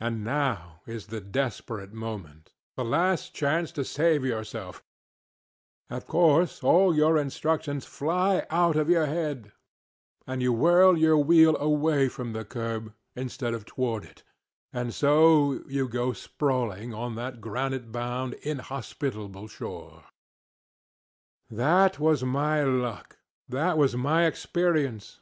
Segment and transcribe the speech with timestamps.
[0.00, 4.82] And now is the desperate moment, the last chance to save yourself;
[5.88, 9.52] of course all your instructions fly out of your head,
[10.26, 14.22] and you whirl your wheel AWAY from the curb instead of TOWARD it,
[14.72, 20.02] and so you go sprawling on that granite bound inhospitable shore.
[21.48, 23.18] That was my luck;
[23.48, 25.20] that was my experience.